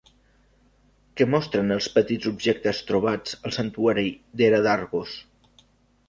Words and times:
Què 1.19 1.25
mostren 1.33 1.73
els 1.75 1.89
petits 1.97 2.29
objectes 2.31 2.79
trobats 2.87 3.35
al 3.49 3.53
santuari 3.57 4.07
d'Hera 4.41 4.63
d'Argos? 4.69 5.13